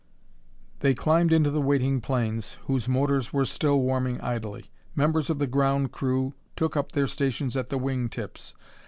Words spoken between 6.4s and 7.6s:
took up their stations